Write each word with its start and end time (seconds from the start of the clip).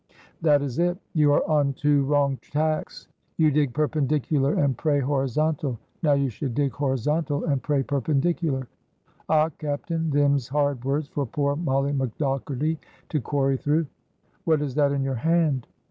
"That 0.41 0.63
is 0.63 0.79
it. 0.79 0.97
You 1.13 1.31
are 1.31 1.47
on 1.47 1.73
two 1.73 2.03
wrong 2.05 2.39
tacks. 2.49 3.07
You 3.37 3.51
dig 3.51 3.71
perpendicular 3.71 4.55
and 4.55 4.75
pray 4.75 4.99
horizontal. 4.99 5.77
Now 6.01 6.13
you 6.13 6.27
should 6.31 6.55
dig 6.55 6.71
horizontal 6.71 7.45
and 7.45 7.61
pray 7.61 7.83
perpendicular." 7.83 8.67
"Och! 9.29 9.55
captain, 9.59 10.09
thim's 10.11 10.47
hard 10.47 10.83
words 10.83 11.07
for 11.07 11.27
poor 11.27 11.55
Molly 11.55 11.93
McDogherty 11.93 12.79
to 13.09 13.21
quarry 13.21 13.57
through." 13.57 13.85
"What 14.43 14.63
is 14.63 14.73
that 14.73 14.91
in 14.91 15.03
your 15.03 15.13
hand?" 15.21 15.67